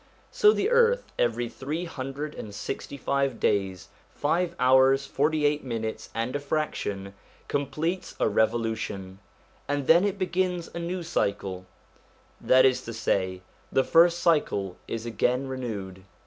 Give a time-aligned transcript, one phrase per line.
[0.31, 6.09] So the earth, every three hundred and sixty five days, five hours, forty eight minutes
[6.15, 7.13] and a fraction,
[7.47, 9.19] completes a revolu tion;
[9.67, 11.67] and then it begins a new cycle,
[12.41, 16.01] that is to say, the first cycle is again renewed.